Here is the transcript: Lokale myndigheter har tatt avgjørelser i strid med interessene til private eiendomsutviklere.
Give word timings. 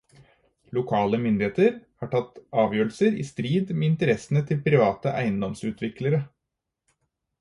Lokale 0.75 1.17
myndigheter 1.25 1.75
har 2.03 2.09
tatt 2.15 2.39
avgjørelser 2.63 3.19
i 3.25 3.25
strid 3.27 3.75
med 3.81 3.89
interessene 3.91 4.43
til 4.49 4.63
private 4.69 5.13
eiendomsutviklere. 5.21 6.23